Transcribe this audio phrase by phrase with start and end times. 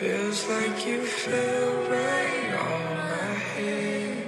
[0.00, 4.24] Feels like you fell right on my head.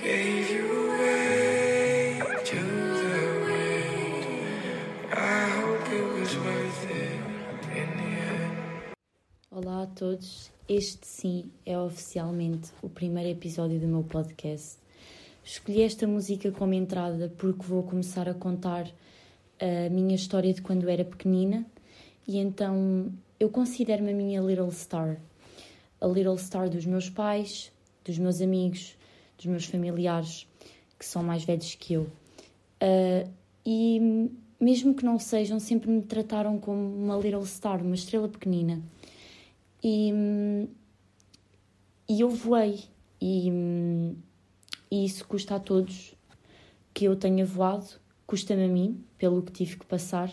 [0.00, 2.60] Gave you away to
[3.02, 4.46] the wind.
[5.12, 7.18] I hope it was worth it
[7.74, 8.56] in the end.
[9.50, 14.78] Olá a todos, este sim é oficialmente o primeiro episódio do meu podcast.
[15.42, 18.86] Escolhi esta música como entrada porque vou começar a contar
[19.58, 21.66] a minha história de quando era pequenina
[22.24, 25.20] e então eu considero-me a minha Little Star.
[26.00, 27.72] A Little Star dos meus pais,
[28.04, 28.96] dos meus amigos,
[29.36, 30.46] dos meus familiares
[30.98, 32.02] que são mais velhos que eu.
[32.82, 33.30] Uh,
[33.64, 38.82] e mesmo que não sejam, sempre me trataram como uma Little Star, uma estrela pequenina.
[39.82, 40.10] E,
[42.08, 42.84] e eu voei,
[43.20, 43.50] e,
[44.90, 46.14] e isso custa a todos
[46.94, 50.32] que eu tenha voado, custa-me a mim, pelo que tive que passar,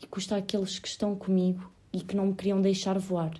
[0.00, 3.32] e custa àqueles que estão comigo e que não me queriam deixar voar.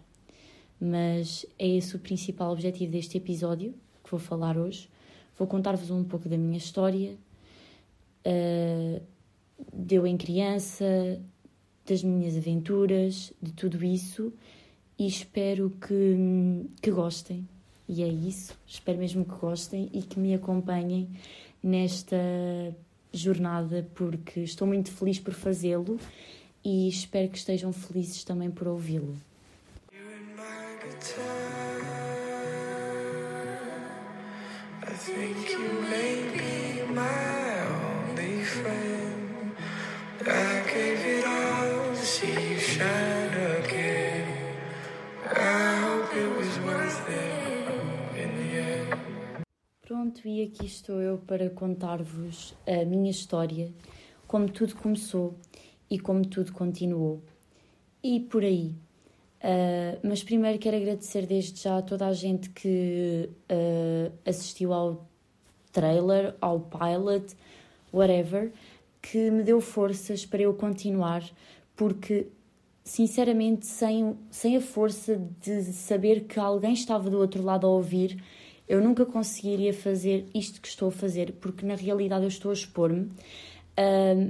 [0.80, 4.88] Mas é esse o principal objetivo deste episódio que vou falar hoje.
[5.36, 7.16] Vou contar-vos um pouco da minha história,
[8.24, 9.02] uh,
[9.72, 11.20] deu em criança,
[11.84, 14.32] das minhas aventuras, de tudo isso
[14.96, 17.48] e espero que, que gostem.
[17.88, 21.08] E é isso, espero mesmo que gostem e que me acompanhem
[21.62, 22.16] nesta
[23.12, 25.98] jornada, porque estou muito feliz por fazê-lo
[26.64, 29.14] e espero que estejam felizes também por ouvi-lo.
[49.82, 53.70] Pronto, e aqui estou eu para contar-vos a minha história,
[54.26, 55.36] como tudo começou
[55.90, 57.22] e como tudo continuou.
[58.02, 58.74] E por aí.
[59.40, 65.06] Uh, mas primeiro quero agradecer desde já a toda a gente que uh, assistiu ao
[65.70, 67.36] trailer, ao pilot,
[67.92, 68.52] whatever,
[69.02, 71.22] que me deu forças para eu continuar,
[71.76, 72.28] porque
[72.82, 78.22] sinceramente, sem, sem a força de saber que alguém estava do outro lado a ouvir,
[78.68, 82.54] eu nunca conseguiria fazer isto que estou a fazer, porque na realidade eu estou a
[82.54, 83.10] expor-me,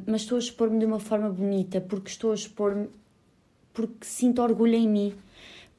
[0.07, 2.89] mas estou a expor-me de uma forma bonita, porque estou a expor-me
[3.73, 5.15] porque sinto orgulho em mim,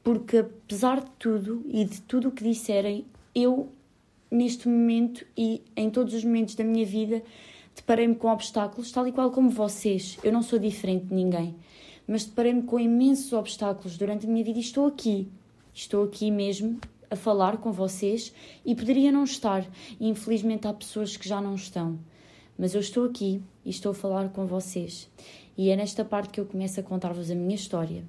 [0.04, 3.70] porque apesar de tudo e de tudo o que disserem, eu
[4.30, 7.24] neste momento e em todos os momentos da minha vida
[7.74, 10.18] deparei-me com obstáculos, tal e qual como vocês.
[10.24, 11.56] Eu não sou diferente de ninguém,
[12.08, 15.28] mas deparei-me com imensos obstáculos durante a minha vida e estou aqui.
[15.74, 18.34] Estou aqui mesmo a falar com vocês
[18.66, 19.66] e poderia não estar.
[20.00, 22.00] Infelizmente há pessoas que já não estão.
[22.58, 25.10] Mas eu estou aqui e estou a falar com vocês.
[25.58, 28.04] E é nesta parte que eu começo a contar-vos a minha história.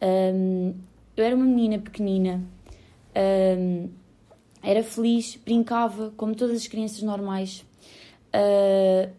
[0.00, 0.74] Um,
[1.16, 2.42] eu era uma menina pequenina,
[3.58, 3.88] um,
[4.62, 7.64] era feliz, brincava como todas as crianças normais.
[8.34, 9.12] Uh,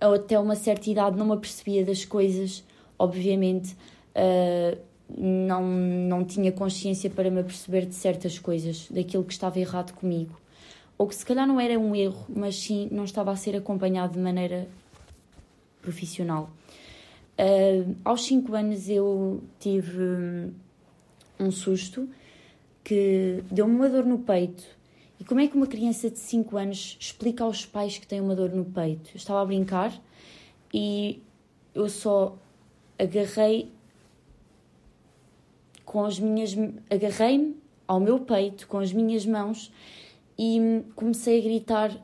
[0.00, 2.64] até uma certa idade não me apercebia das coisas,
[2.98, 3.76] obviamente.
[4.16, 4.78] Uh,
[5.16, 10.40] não, não tinha consciência para me aperceber de certas coisas, daquilo que estava errado comigo.
[11.02, 14.12] Ou que se calhar não era um erro, mas sim não estava a ser acompanhado
[14.12, 14.68] de maneira
[15.80, 16.48] profissional.
[17.36, 20.52] Uh, aos 5 anos eu tive hum,
[21.40, 22.08] um susto
[22.84, 24.62] que deu-me uma dor no peito.
[25.18, 28.36] E como é que uma criança de 5 anos explica aos pais que tem uma
[28.36, 29.10] dor no peito?
[29.12, 29.92] Eu estava a brincar
[30.72, 31.20] e
[31.74, 32.38] eu só
[32.96, 33.72] agarrei
[35.84, 36.54] com as minhas
[36.88, 37.56] agarrei-me
[37.88, 39.72] ao meu peito com as minhas mãos
[40.38, 42.02] e comecei a gritar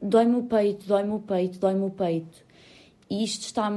[0.00, 2.44] dói-me o peito, dói-me o peito, dói-me o peito.
[3.08, 3.70] E isto está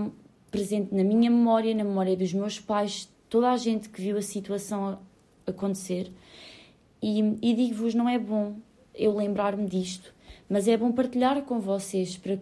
[0.52, 4.22] presente na minha memória, na memória dos meus pais, toda a gente que viu a
[4.22, 5.00] situação
[5.46, 6.12] acontecer.
[7.02, 8.56] E, e digo-vos, não é bom
[8.94, 10.14] eu lembrar-me disto,
[10.50, 12.38] mas é bom partilhar com vocês para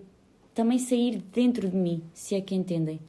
[0.54, 3.00] também sair dentro de mim, se é que entendem.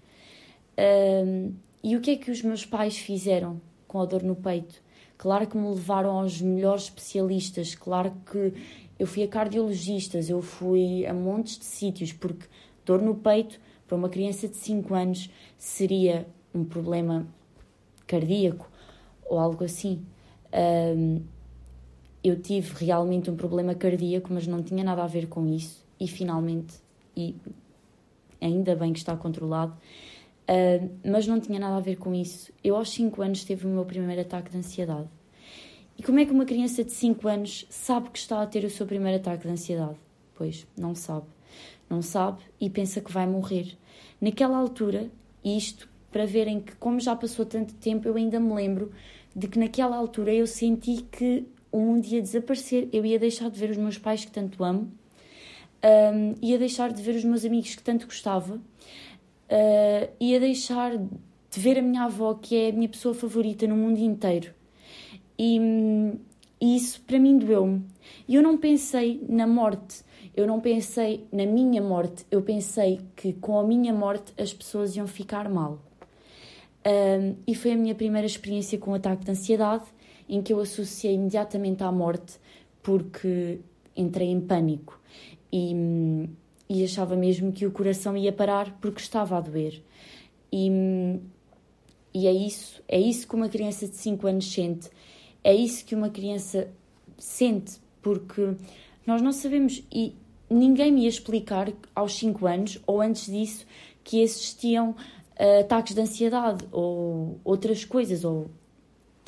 [0.78, 4.82] Um, e o que é que os meus pais fizeram com a dor no peito?
[5.18, 8.54] Claro que me levaram aos melhores especialistas, claro que
[8.96, 12.46] eu fui a cardiologistas, eu fui a montes de sítios, porque
[12.86, 16.24] dor no peito para uma criança de 5 anos seria
[16.54, 17.26] um problema
[18.06, 18.70] cardíaco
[19.26, 20.06] ou algo assim.
[20.52, 21.20] Um,
[22.22, 26.06] eu tive realmente um problema cardíaco, mas não tinha nada a ver com isso, e
[26.06, 26.74] finalmente,
[27.16, 27.34] e
[28.40, 29.76] ainda bem que está controlado,
[30.48, 32.52] uh, mas não tinha nada a ver com isso.
[32.62, 35.08] Eu, aos 5 anos, tive o meu primeiro ataque de ansiedade.
[35.96, 38.70] E como é que uma criança de 5 anos sabe que está a ter o
[38.70, 39.96] seu primeiro ataque de ansiedade?
[40.34, 41.26] Pois, não sabe
[41.88, 43.76] não sabe e pensa que vai morrer.
[44.20, 45.10] Naquela altura,
[45.44, 48.92] isto para verem que, como já passou tanto tempo, eu ainda me lembro
[49.34, 53.58] de que naquela altura eu senti que o mundo ia desaparecer, eu ia deixar de
[53.58, 54.90] ver os meus pais que tanto amo,
[55.84, 58.58] um, ia deixar de ver os meus amigos que tanto gostava,
[59.50, 63.76] uh, ia deixar de ver a minha avó, que é a minha pessoa favorita no
[63.76, 64.52] mundo inteiro.
[65.38, 65.58] E,
[66.60, 67.84] e isso para mim doeu-me.
[68.26, 70.02] E eu não pensei na morte,
[70.36, 74.96] eu não pensei na minha morte, eu pensei que com a minha morte as pessoas
[74.96, 75.78] iam ficar mal.
[76.86, 79.84] Um, e foi a minha primeira experiência com o ataque de ansiedade,
[80.28, 82.38] em que eu associei imediatamente à morte,
[82.82, 83.60] porque
[83.96, 84.98] entrei em pânico
[85.52, 86.28] e,
[86.68, 89.82] e achava mesmo que o coração ia parar porque estava a doer.
[90.52, 91.20] E,
[92.14, 94.90] e é isso, é isso que uma criança de 5 anos sente,
[95.42, 96.68] é isso que uma criança
[97.16, 98.54] sente, porque
[99.06, 100.14] nós não sabemos e
[100.50, 103.66] ninguém me ia explicar aos 5 anos ou antes disso
[104.02, 108.50] que existiam uh, ataques de ansiedade ou outras coisas ou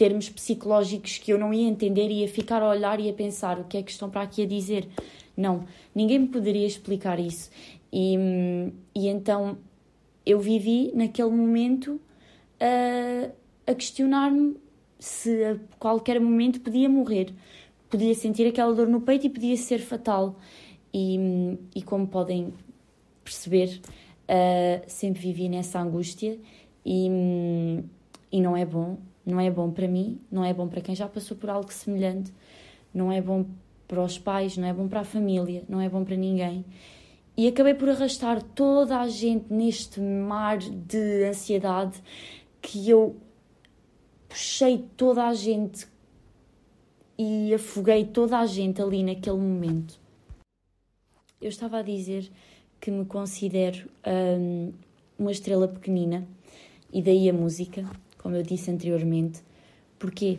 [0.00, 3.64] termos psicológicos que eu não ia entender ia ficar a olhar e a pensar o
[3.64, 4.88] que é que estão para aqui a dizer.
[5.36, 7.50] Não, ninguém me poderia explicar isso.
[7.92, 8.16] E,
[8.94, 9.58] e então
[10.24, 12.00] eu vivi naquele momento
[12.58, 13.30] a,
[13.70, 14.56] a questionar-me
[14.98, 17.34] se a qualquer momento podia morrer.
[17.90, 20.38] Podia sentir aquela dor no peito e podia ser fatal.
[20.94, 22.54] E, e como podem
[23.22, 23.82] perceber,
[24.30, 26.38] uh, sempre vivi nessa angústia
[26.86, 27.06] e,
[28.32, 31.08] e não é bom não é bom para mim, não é bom para quem já
[31.08, 32.32] passou por algo semelhante,
[32.92, 33.46] não é bom
[33.86, 36.64] para os pais, não é bom para a família, não é bom para ninguém.
[37.36, 42.00] E acabei por arrastar toda a gente neste mar de ansiedade
[42.60, 43.16] que eu
[44.28, 45.88] puxei toda a gente
[47.18, 49.98] e afoguei toda a gente ali naquele momento.
[51.40, 52.30] Eu estava a dizer
[52.80, 53.90] que me considero
[54.38, 54.72] hum,
[55.18, 56.26] uma estrela pequenina
[56.92, 57.84] e daí a música
[58.20, 59.40] como eu disse anteriormente.
[59.98, 60.38] Porquê?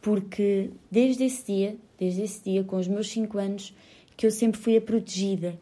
[0.00, 3.74] Porque desde esse dia, desde esse dia, com os meus 5 anos,
[4.16, 5.58] que eu sempre fui a protegida,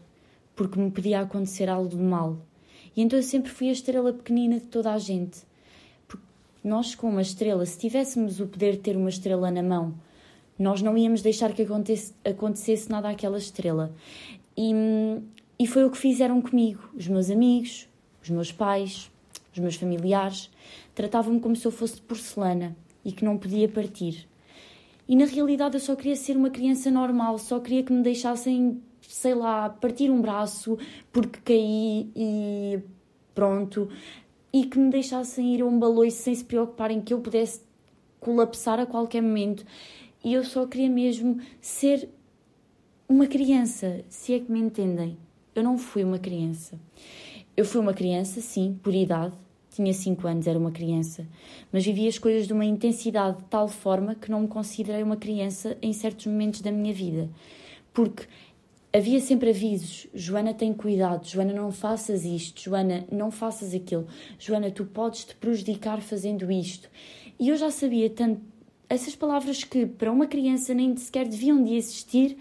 [0.57, 2.39] porque me podia acontecer algo de mal.
[2.97, 5.41] E então eu sempre fui a estrela pequenina de toda a gente.
[6.09, 6.25] Porque
[6.65, 9.95] nós, com uma estrela, se tivéssemos o poder de ter uma estrela na mão,
[10.59, 13.95] nós não íamos deixar que acontecesse, acontecesse nada àquela estrela.
[14.57, 14.73] E,
[15.59, 17.89] e foi o que fizeram comigo, os meus amigos,
[18.23, 19.11] os meus pais,
[19.53, 20.51] os meus familiares
[20.95, 24.29] tratavam-me como se eu fosse de porcelana e que não podia partir.
[25.09, 28.81] E na realidade eu só queria ser uma criança normal, só queria que me deixassem,
[29.01, 30.79] sei lá, partir um braço
[31.13, 32.79] porque caí e
[33.35, 33.89] pronto,
[34.53, 37.63] e que me deixassem ir a um baloiço sem se preocuparem que eu pudesse
[38.21, 39.65] colapsar a qualquer momento.
[40.23, 42.09] E eu só queria mesmo ser
[43.09, 45.17] uma criança, se é que me entendem.
[45.55, 46.79] Eu não fui uma criança.
[47.57, 49.35] Eu fui uma criança, sim, por idade,
[49.71, 51.27] tinha 5 anos, era uma criança,
[51.73, 55.17] mas vivia as coisas de uma intensidade de tal forma que não me considerei uma
[55.17, 57.29] criança em certos momentos da minha vida.
[57.93, 58.25] Porque
[58.93, 64.07] havia sempre avisos: Joana, tem cuidado, Joana, não faças isto, Joana, não faças aquilo,
[64.39, 66.89] Joana, tu podes te prejudicar fazendo isto.
[67.39, 68.41] E eu já sabia tanto
[68.89, 72.37] essas palavras que para uma criança nem sequer deviam de existir,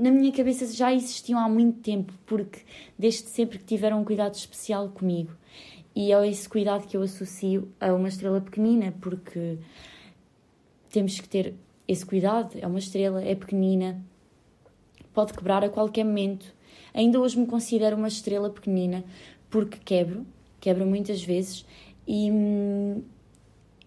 [0.00, 2.60] na minha cabeça já existiam há muito tempo, porque
[2.98, 5.32] desde sempre que tiveram um cuidado especial comigo.
[5.94, 9.58] E é esse cuidado que eu associo a uma estrela pequenina, porque
[10.88, 11.54] temos que ter
[11.86, 12.56] esse cuidado.
[12.58, 14.02] É uma estrela, é pequenina,
[15.12, 16.46] pode quebrar a qualquer momento.
[16.94, 19.04] Ainda hoje me considero uma estrela pequenina
[19.50, 20.26] porque quebro,
[20.60, 21.66] quebro muitas vezes
[22.08, 22.30] e,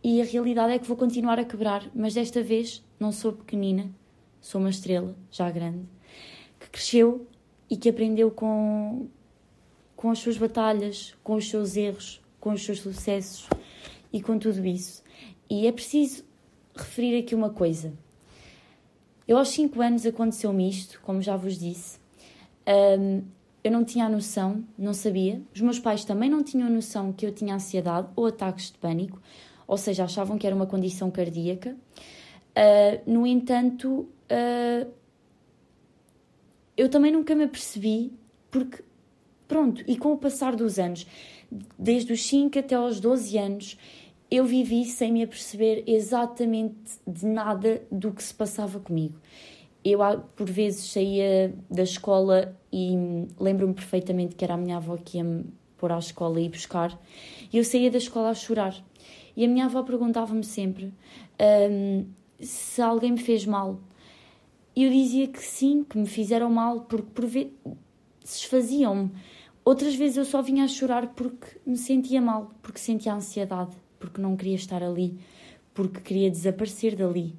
[0.04, 3.90] e a realidade é que vou continuar a quebrar, mas desta vez não sou pequenina,
[4.40, 5.88] sou uma estrela já grande
[6.74, 7.28] cresceu
[7.70, 9.08] e que aprendeu com,
[9.96, 13.48] com as suas batalhas, com os seus erros, com os seus sucessos
[14.12, 15.04] e com tudo isso.
[15.50, 16.26] E é preciso
[16.76, 17.94] referir aqui uma coisa.
[19.28, 22.00] Eu aos 5 anos aconteceu-me isto, como já vos disse.
[22.68, 23.24] Um,
[23.64, 25.42] eu não tinha a noção, não sabia.
[25.54, 28.78] Os meus pais também não tinham a noção que eu tinha ansiedade ou ataques de
[28.80, 29.22] pânico,
[29.68, 31.78] ou seja, achavam que era uma condição cardíaca.
[32.52, 35.03] Uh, no entanto, uh,
[36.76, 38.12] eu também nunca me apercebi,
[38.50, 38.84] porque
[39.54, 41.06] Pronto, e com o passar dos anos,
[41.78, 43.78] desde os 5 até aos 12 anos,
[44.32, 46.76] eu vivi sem me aperceber exatamente
[47.06, 49.20] de nada do que se passava comigo.
[49.86, 50.00] Eu,
[50.36, 52.96] por vezes, saía da escola e
[53.40, 55.46] lembro-me perfeitamente que era a minha avó que ia me
[55.78, 56.98] pôr à escola e buscar,
[57.52, 58.74] e eu saía da escola a chorar.
[59.38, 60.92] E a minha avó perguntava-me sempre
[61.70, 62.06] um,
[62.40, 63.80] se alguém me fez mal.
[64.76, 67.52] Eu dizia que sim, que me fizeram mal, porque por vezes
[68.24, 69.12] desfaziam-me.
[69.66, 74.22] Outras vezes eu só vinha a chorar porque me sentia mal, porque sentia ansiedade, porque
[74.22, 75.18] não queria estar ali,
[75.74, 77.34] porque queria desaparecer dali,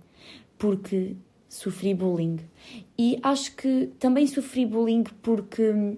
[0.57, 1.17] porque
[1.49, 2.39] sofri bullying.
[2.99, 5.97] E acho que também sofri bullying porque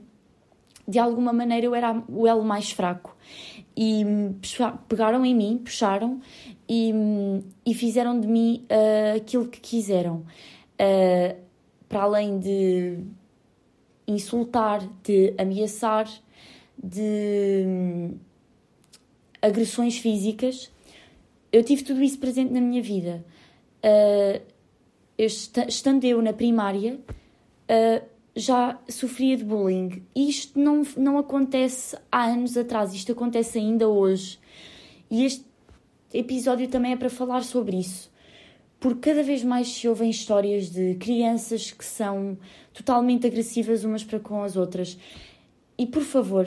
[0.88, 3.16] de alguma maneira eu era o elo mais fraco.
[3.76, 4.04] E
[4.88, 6.20] pegaram em mim, puxaram
[6.68, 6.92] e,
[7.64, 10.24] e fizeram de mim uh, aquilo que quiseram.
[10.80, 11.40] Uh,
[11.88, 12.98] para além de
[14.06, 16.08] insultar, de ameaçar,
[16.82, 18.18] de hum,
[19.40, 20.70] agressões físicas,
[21.52, 23.24] eu tive tudo isso presente na minha vida.
[23.78, 24.42] Uh,
[25.16, 30.02] eu, estando eu na primária, uh, já sofria de bullying.
[30.14, 34.38] Isto não, não acontece há anos atrás, isto acontece ainda hoje.
[35.10, 35.44] E este
[36.12, 38.10] episódio também é para falar sobre isso.
[38.78, 42.36] Porque cada vez mais se ouvem histórias de crianças que são
[42.72, 44.98] totalmente agressivas umas para com as outras.
[45.78, 46.46] E por favor,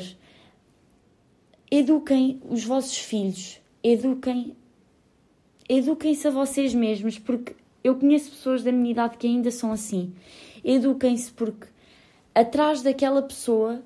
[1.72, 4.56] eduquem os vossos filhos, eduquem,
[5.68, 10.14] eduquem-se a vocês mesmos, porque eu conheço pessoas da minha idade que ainda são assim.
[10.64, 11.68] Eduquem-se porque
[12.34, 13.82] atrás daquela pessoa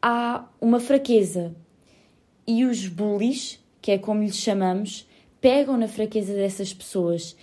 [0.00, 1.54] há uma fraqueza.
[2.46, 5.08] E os bullies, que é como lhes chamamos,
[5.44, 7.36] pegam na fraqueza dessas pessoas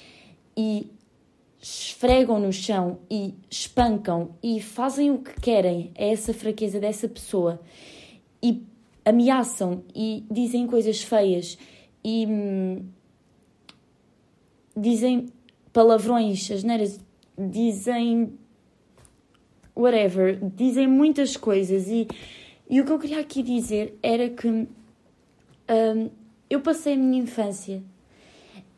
[0.58, 0.90] e
[1.62, 7.62] esfregam no chão e espancam e fazem o que querem a essa fraqueza dessa pessoa
[8.42, 8.64] e
[9.06, 11.60] ameaçam e dizem coisas feias
[12.04, 12.86] e hum,
[14.76, 15.28] dizem
[15.72, 17.00] palavrões, as neiras,
[17.38, 18.34] dizem
[19.76, 22.08] whatever, dizem muitas coisas e,
[22.68, 24.68] e o que eu queria aqui dizer era que hum,
[26.50, 27.91] eu passei a minha infância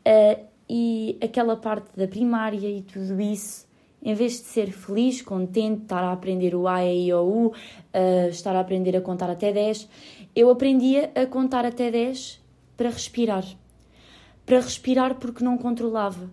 [0.06, 3.66] uh, e aquela parte da primária e tudo isso,
[4.02, 7.46] em vez de ser feliz, contente, estar a aprender o A, E, I, O, U,
[7.48, 9.88] uh, estar a aprender a contar até 10,
[10.34, 12.42] eu aprendia a contar até 10
[12.76, 13.44] para respirar.
[14.44, 16.30] Para respirar porque não controlava.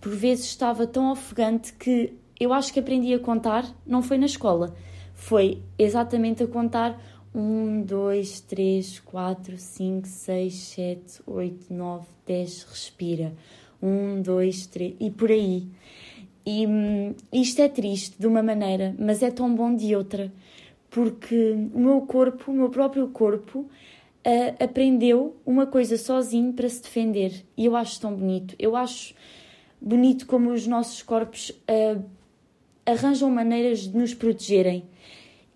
[0.00, 4.26] Por vezes estava tão ofegante que eu acho que aprendi a contar, não foi na
[4.26, 4.74] escola,
[5.14, 7.00] foi exatamente a contar
[7.36, 13.34] 1, 2, 3, 4, 5, 6, 7, 8, 9, 10, respira.
[13.82, 15.66] 1, 2, 3 e por aí.
[16.46, 20.32] E hum, isto é triste de uma maneira, mas é tão bom de outra,
[20.88, 26.82] porque o meu corpo, o meu próprio corpo, uh, aprendeu uma coisa sozinho para se
[26.82, 27.44] defender.
[27.54, 28.54] E eu acho tão bonito.
[28.58, 29.14] Eu acho
[29.78, 32.02] bonito como os nossos corpos uh,
[32.86, 34.84] arranjam maneiras de nos protegerem.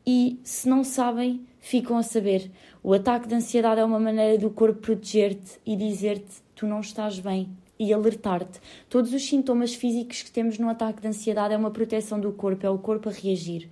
[0.07, 2.51] E se não sabem, ficam a saber.
[2.83, 7.19] O ataque de ansiedade é uma maneira do corpo proteger-te e dizer-te tu não estás
[7.19, 7.49] bem
[7.79, 8.61] e alertar-te.
[8.89, 12.67] Todos os sintomas físicos que temos no ataque de ansiedade é uma proteção do corpo,
[12.67, 13.71] é o corpo a reagir.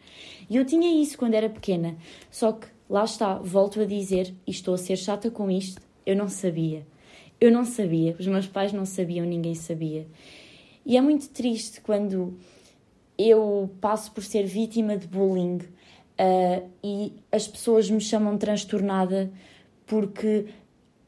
[0.48, 1.96] E eu tinha isso quando era pequena,
[2.30, 6.16] só que lá está, volto a dizer, e estou a ser chata com isto, eu
[6.16, 6.86] não sabia.
[7.38, 10.08] Eu não sabia, os meus pais não sabiam, ninguém sabia.
[10.84, 12.36] E é muito triste quando
[13.18, 15.58] eu passo por ser vítima de bullying
[16.18, 19.30] uh, e as pessoas me chamam transtornada
[19.86, 20.46] porque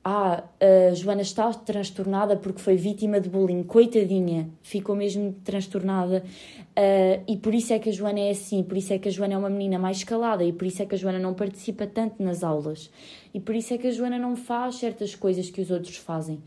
[0.03, 0.45] ah,
[0.91, 6.25] a Joana está transtornada porque foi vítima de bullying, coitadinha, ficou mesmo transtornada.
[6.71, 9.13] Uh, e por isso é que a Joana é assim, por isso é que a
[9.13, 11.87] Joana é uma menina mais calada e por isso é que a Joana não participa
[11.87, 12.91] tanto nas aulas.
[13.35, 16.41] E por isso é que a Joana não faz certas coisas que os outros fazem.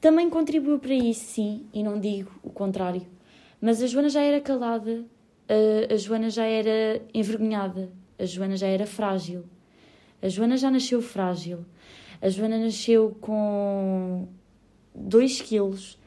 [0.00, 3.02] Também contribuiu para isso, sim, e não digo o contrário,
[3.60, 5.04] mas a Joana já era calada
[5.92, 9.44] a, Joana já era envergonhada, a Joana já era frágil.
[10.22, 11.64] A Joana já nasceu frágil.
[12.22, 14.28] A Joana nasceu com
[14.94, 15.98] 2 quilos.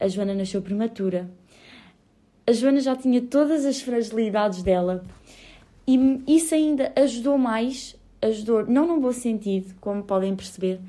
[0.00, 1.30] A Joana nasceu prematura.
[2.46, 5.04] A Joana já tinha todas as fragilidades dela.
[5.86, 10.80] E isso ainda ajudou mais, ajudou, não num bom sentido, como podem perceber,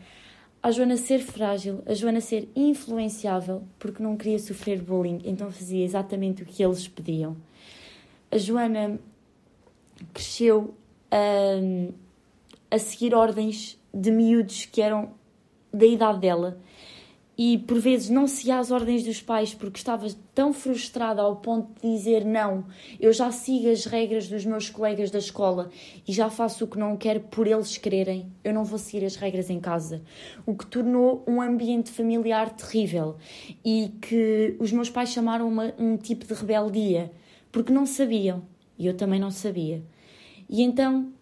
[0.62, 5.84] a Joana ser frágil, a Joana ser influenciável, porque não queria sofrer bullying, então fazia
[5.84, 7.36] exatamente o que eles pediam
[8.34, 9.00] a Joana
[10.12, 10.74] cresceu
[11.62, 11.94] um,
[12.72, 15.12] a seguir ordens de miúdos que eram
[15.72, 16.60] da idade dela.
[17.36, 21.82] E por vezes não seguia as ordens dos pais porque estava tão frustrada ao ponto
[21.82, 22.66] de dizer não,
[23.00, 25.70] eu já sigo as regras dos meus colegas da escola
[26.08, 29.16] e já faço o que não quero por eles quererem, eu não vou seguir as
[29.16, 30.04] regras em casa.
[30.46, 33.16] O que tornou um ambiente familiar terrível
[33.66, 37.12] e que os meus pais chamaram uma, um tipo de rebeldia
[37.54, 38.42] porque não sabiam
[38.78, 39.82] e eu também não sabia.
[40.50, 41.14] E então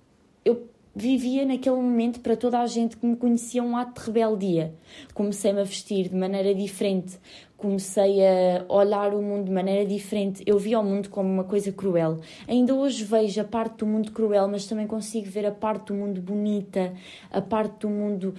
[0.43, 4.73] eu vivia naquele momento para toda a gente que me conhecia um ato de rebeldia.
[5.13, 7.19] Comecei-me a vestir de maneira diferente,
[7.57, 10.41] comecei a olhar o mundo de maneira diferente.
[10.45, 12.21] Eu via o mundo como uma coisa cruel.
[12.47, 15.95] Ainda hoje vejo a parte do mundo cruel, mas também consigo ver a parte do
[15.95, 16.93] mundo bonita,
[17.29, 18.33] a parte do mundo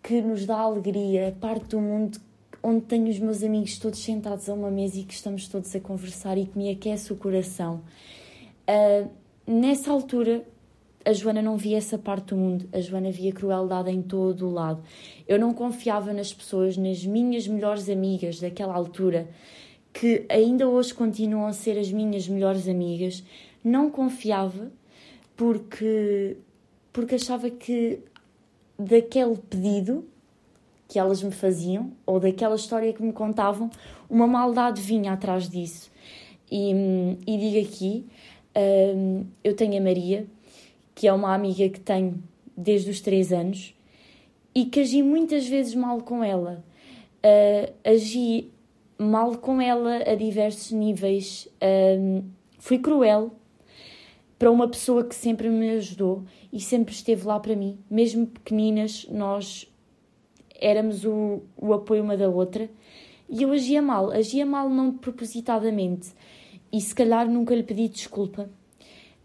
[0.00, 2.20] que nos dá alegria, a parte do mundo
[2.64, 5.80] onde tenho os meus amigos todos sentados a uma mesa e que estamos todos a
[5.80, 7.82] conversar e que me aquece o coração.
[8.66, 9.10] Uh,
[9.46, 10.42] nessa altura,
[11.04, 14.50] a Joana não via essa parte do mundo, a Joana via crueldade em todo o
[14.50, 14.82] lado.
[15.28, 19.28] Eu não confiava nas pessoas, nas minhas melhores amigas daquela altura,
[19.92, 23.22] que ainda hoje continuam a ser as minhas melhores amigas.
[23.62, 24.72] Não confiava
[25.36, 26.38] porque,
[26.90, 28.00] porque achava que
[28.78, 30.06] daquele pedido
[30.88, 33.70] que elas me faziam ou daquela história que me contavam,
[34.08, 35.90] uma maldade vinha atrás disso.
[36.50, 36.72] E,
[37.26, 38.06] e digo aqui,
[38.96, 40.26] um, eu tenho a Maria,
[40.94, 42.22] que é uma amiga que tenho
[42.56, 43.74] desde os três anos
[44.54, 46.64] e que agi muitas vezes mal com ela.
[47.24, 48.50] Uh, agi
[48.98, 51.48] mal com ela a diversos níveis.
[51.98, 52.22] Um,
[52.58, 53.32] fui cruel
[54.38, 56.22] para uma pessoa que sempre me ajudou
[56.52, 57.78] e sempre esteve lá para mim.
[57.90, 59.66] Mesmo pequeninas, nós
[60.54, 62.68] éramos o, o apoio uma da outra
[63.28, 66.12] e eu agia mal, agia mal não propositadamente
[66.72, 68.50] e se calhar nunca lhe pedi desculpa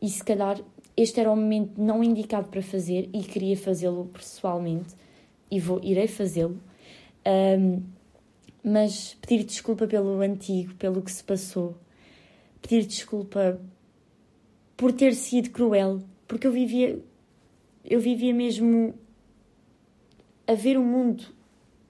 [0.02, 0.60] e se calhar
[0.96, 4.96] este era o momento não indicado para fazer e queria fazê-lo pessoalmente
[5.50, 6.60] e vou, irei fazê-lo.
[7.26, 7.82] Um,
[8.64, 11.76] mas pedir desculpa pelo antigo, pelo que se passou
[12.62, 13.60] pedir desculpa
[14.76, 17.00] por ter sido cruel porque eu vivia
[17.84, 18.94] eu vivia mesmo
[20.50, 21.26] a ver o mundo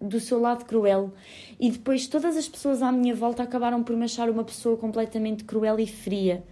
[0.01, 1.13] do seu lado cruel
[1.57, 5.45] e depois todas as pessoas à minha volta acabaram por me achar uma pessoa completamente
[5.45, 6.43] cruel e fria.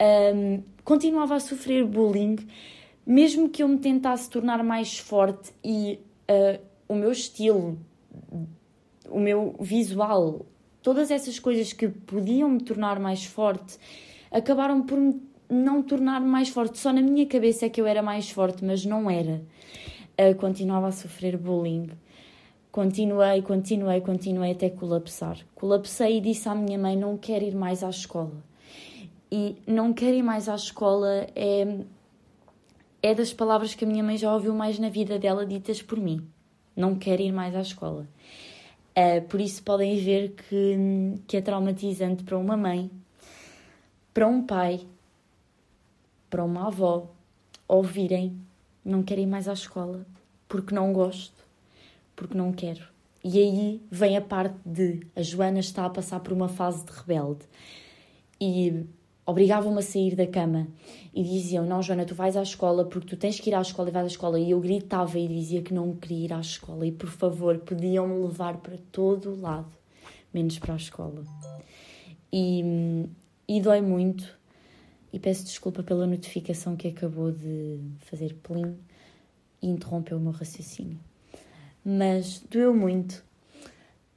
[0.00, 2.36] Um, continuava a sofrer bullying,
[3.04, 5.98] mesmo que eu me tentasse tornar mais forte e
[6.30, 7.76] uh, o meu estilo,
[9.08, 10.46] o meu visual,
[10.80, 13.78] todas essas coisas que podiam me tornar mais forte,
[14.30, 15.20] acabaram por me
[15.50, 16.78] não tornar mais forte.
[16.78, 19.42] Só na minha cabeça é que eu era mais forte, mas não era
[20.38, 21.90] continuava a sofrer bullying.
[22.70, 25.38] Continuei, continuei, continuei até colapsar.
[25.54, 28.42] Colapsei e disse à minha mãe: Não quero ir mais à escola.
[29.30, 31.84] E não quero ir mais à escola é,
[33.02, 35.98] é das palavras que a minha mãe já ouviu mais na vida dela ditas por
[35.98, 36.26] mim.
[36.74, 38.08] Não quero ir mais à escola.
[38.96, 40.76] Uh, por isso podem ver que,
[41.26, 42.90] que é traumatizante para uma mãe,
[44.12, 44.86] para um pai,
[46.28, 47.10] para uma avó
[47.66, 48.38] ouvirem
[48.84, 50.06] não quero ir mais à escola
[50.48, 51.44] porque não gosto,
[52.14, 52.84] porque não quero.
[53.24, 56.92] E aí vem a parte de a Joana está a passar por uma fase de
[56.92, 57.44] rebelde
[58.40, 58.84] e
[59.24, 60.66] obrigavam-me a sair da cama
[61.14, 63.88] e diziam: Não, Joana, tu vais à escola porque tu tens que ir à escola
[63.88, 64.38] e vais à escola.
[64.38, 68.22] E eu gritava e dizia que não queria ir à escola e por favor podiam-me
[68.26, 69.72] levar para todo o lado,
[70.34, 71.22] menos para a escola.
[72.32, 73.06] E,
[73.46, 74.36] e dói muito
[75.12, 78.76] e peço desculpa pela notificação que acabou de fazer plim
[79.60, 80.98] e interrompeu o meu raciocínio.
[81.84, 83.24] Mas doeu muito.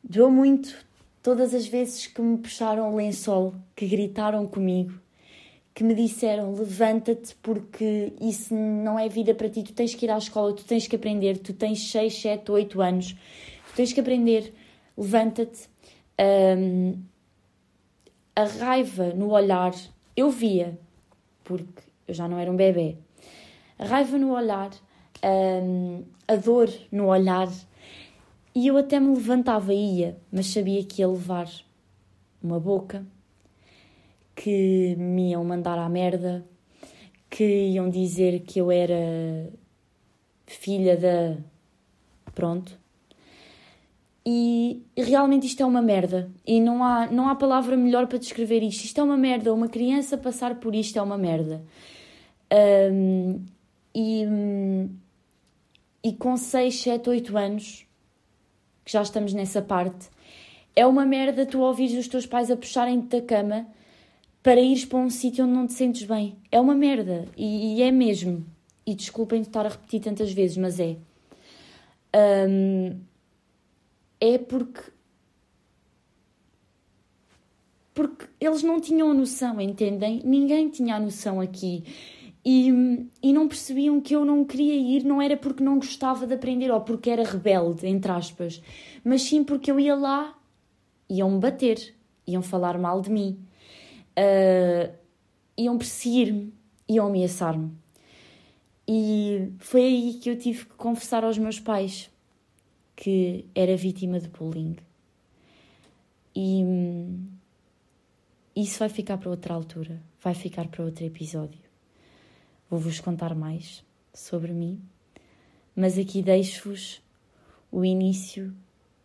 [0.03, 0.85] Doeu muito
[1.21, 4.93] todas as vezes que me puxaram o lençol, que gritaram comigo,
[5.73, 10.09] que me disseram levanta-te porque isso não é vida para ti, tu tens que ir
[10.11, 13.99] à escola, tu tens que aprender, tu tens 6, 7, 8 anos, tu tens que
[13.99, 14.53] aprender,
[14.97, 15.67] levanta-te.
[16.17, 16.97] Um,
[18.35, 19.73] a raiva no olhar,
[20.15, 20.77] eu via,
[21.45, 22.97] porque eu já não era um bebê.
[23.79, 24.71] A raiva no olhar,
[25.23, 27.47] um, a dor no olhar.
[28.53, 31.49] E eu até me levantava e ia, mas sabia que ia levar
[32.41, 33.05] uma boca,
[34.35, 36.45] que me iam mandar à merda,
[37.29, 39.49] que iam dizer que eu era
[40.45, 41.37] filha da.
[42.33, 42.84] Pronto.
[44.27, 46.31] E realmente isto é uma merda.
[46.45, 48.83] E não há, não há palavra melhor para descrever isto.
[48.83, 49.53] Isto é uma merda.
[49.53, 51.63] Uma criança passar por isto é uma merda.
[52.91, 53.45] Um,
[53.93, 54.25] e,
[56.03, 57.85] e com 6, 7, 8 anos,
[58.83, 60.09] que já estamos nessa parte,
[60.75, 63.67] é uma merda tu ouvires os teus pais a puxarem-te da cama
[64.41, 66.35] para ires para um sítio onde não te sentes bem.
[66.51, 67.25] É uma merda.
[67.37, 68.45] E, e é mesmo.
[68.85, 70.97] E desculpem de estar a repetir tantas vezes, mas é.
[72.47, 72.99] Um,
[74.19, 74.95] é porque
[77.95, 80.21] porque eles não tinham a noção, entendem?
[80.25, 81.85] Ninguém tinha a noção aqui.
[82.45, 82.69] E,
[83.23, 86.69] e não percebiam que eu não queria ir, não era porque não gostava de aprender
[86.69, 88.61] ou porque era rebelde, entre aspas,
[89.03, 90.37] mas sim porque eu ia lá,
[91.09, 91.95] iam-me bater,
[92.27, 93.39] iam falar mal de mim,
[94.19, 94.93] uh,
[95.57, 96.53] iam perseguir-me,
[96.87, 97.71] iam ameaçar-me.
[98.87, 102.11] E foi aí que eu tive que confessar aos meus pais
[102.95, 104.77] que era vítima de bullying.
[106.33, 107.25] E hum,
[108.55, 111.59] isso vai ficar para outra altura, vai ficar para outro episódio.
[112.69, 114.81] Vou-vos contar mais sobre mim,
[115.75, 117.01] mas aqui deixo-vos
[117.71, 118.55] o início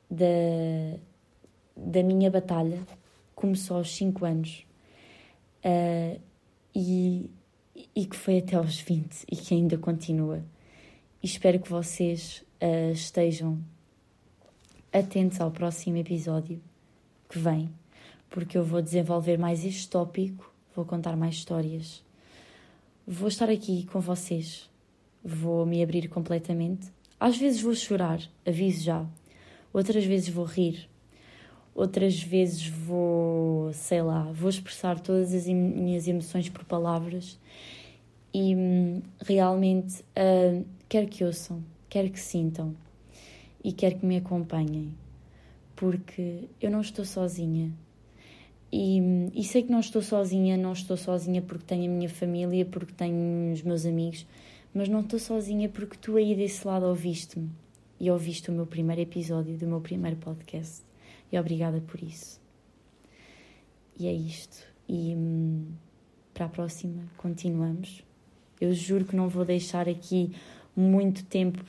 [0.09, 0.99] da,
[1.77, 2.87] da minha batalha
[3.35, 4.67] começou aos 5 anos
[5.65, 6.21] uh,
[6.75, 7.31] e,
[7.95, 10.45] e que foi até aos 20 e que ainda continua.
[11.23, 13.59] E espero que vocês uh, estejam
[14.93, 16.61] atentos ao próximo episódio
[17.29, 17.71] que vem,
[18.29, 22.03] porque eu vou desenvolver mais este tópico, vou contar mais histórias.
[23.07, 24.69] Vou estar aqui com vocês,
[25.25, 26.89] vou me abrir completamente.
[27.19, 29.07] Às vezes vou chorar, aviso já.
[29.73, 30.89] Outras vezes vou rir.
[31.75, 37.39] Outras vezes vou, sei lá, vou expressar todas as minhas emoções por palavras
[38.35, 42.75] e hum, realmente uh, quero que ouçam, quero que sintam
[43.63, 44.95] e quero que me acompanhem,
[45.77, 47.73] porque eu não estou sozinha.
[48.73, 49.01] E,
[49.35, 52.93] e, sei que não estou sozinha, não estou sozinha porque tenho a minha família, porque
[52.93, 54.25] tenho os meus amigos,
[54.73, 57.51] mas não estou sozinha porque tu aí desse lado ouviste-me
[57.99, 60.83] e ouviste o meu primeiro episódio do meu primeiro podcast.
[61.33, 62.41] E obrigada por isso.
[63.99, 64.65] E é isto.
[64.89, 65.17] E
[66.33, 68.03] para a próxima continuamos.
[68.61, 70.33] Eu juro que não vou deixar aqui
[70.77, 71.65] muito tempo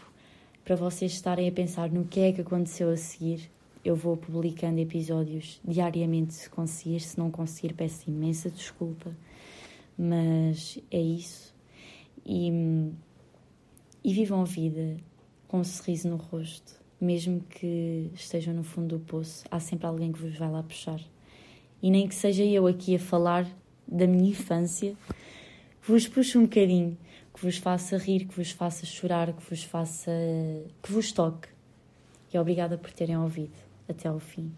[0.72, 3.52] para vocês estarem a pensar no que é que aconteceu a seguir.
[3.84, 9.14] Eu vou publicando episódios diariamente se conseguir, se não conseguir, peço imensa desculpa,
[9.98, 11.54] mas é isso.
[12.26, 12.50] E,
[14.02, 14.96] e vivam a vida
[15.46, 20.14] com um sorriso no rosto, mesmo que estejam no fundo do poço, há sempre alguém
[20.14, 21.02] que vos vai lá puxar.
[21.84, 23.46] E nem que seja eu aqui a falar
[23.86, 24.96] da minha infância,
[25.86, 26.98] vos puxe um bocadinho
[27.34, 30.12] que vos faça rir, que vos faça chorar, que vos faça.
[30.82, 31.48] que vos toque.
[32.34, 33.58] E obrigada por terem ouvido
[33.89, 34.52] até ao fim.